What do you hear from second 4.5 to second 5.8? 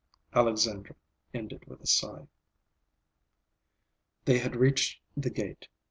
reached the gate.